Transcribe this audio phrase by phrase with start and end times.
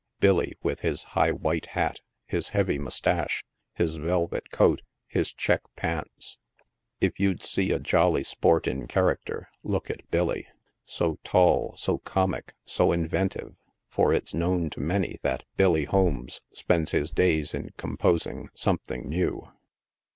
[0.19, 6.39] —Billy with his high white hat, his heavy moustache, his velvet coat, his check pants?
[6.99, 10.47] If you'd see a jolly sport in character, look at Billy;
[10.85, 13.53] so tall, so comic, so inventive—
[13.89, 19.49] for it's known to many that Billy Holmes spends his days m composing" something new."